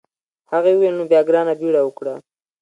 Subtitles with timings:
[0.51, 2.13] هغې وویل نو بیا ګرانه بیړه وکړه.